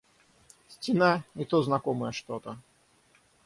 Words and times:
Стена— 0.67 1.23
и 1.35 1.45
то 1.45 1.61
знакомая 1.61 2.11
что-то. 2.11 2.57